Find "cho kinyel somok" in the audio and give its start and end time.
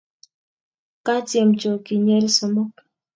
1.59-2.73